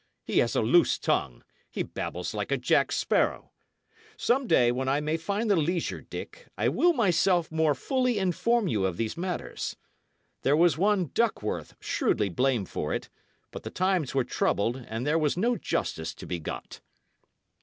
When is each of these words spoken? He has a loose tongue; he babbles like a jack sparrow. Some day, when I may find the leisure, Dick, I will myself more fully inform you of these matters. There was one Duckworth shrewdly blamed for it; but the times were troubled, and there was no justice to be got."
He 0.25 0.39
has 0.39 0.55
a 0.55 0.63
loose 0.63 0.97
tongue; 0.97 1.43
he 1.69 1.83
babbles 1.83 2.33
like 2.33 2.51
a 2.51 2.57
jack 2.57 2.91
sparrow. 2.91 3.51
Some 4.17 4.47
day, 4.47 4.71
when 4.71 4.89
I 4.89 4.99
may 4.99 5.15
find 5.15 5.47
the 5.47 5.55
leisure, 5.55 6.01
Dick, 6.01 6.47
I 6.57 6.69
will 6.69 6.93
myself 6.93 7.51
more 7.51 7.75
fully 7.75 8.17
inform 8.17 8.67
you 8.67 8.83
of 8.87 8.97
these 8.97 9.15
matters. 9.15 9.75
There 10.41 10.57
was 10.57 10.75
one 10.75 11.11
Duckworth 11.13 11.75
shrewdly 11.79 12.29
blamed 12.29 12.67
for 12.67 12.95
it; 12.95 13.09
but 13.51 13.61
the 13.61 13.69
times 13.69 14.15
were 14.15 14.23
troubled, 14.23 14.75
and 14.89 15.05
there 15.05 15.19
was 15.19 15.37
no 15.37 15.55
justice 15.55 16.15
to 16.15 16.25
be 16.25 16.39
got." 16.39 16.81